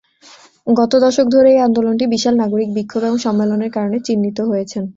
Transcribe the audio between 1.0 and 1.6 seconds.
দশক ধরে